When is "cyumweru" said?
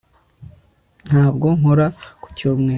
2.37-2.69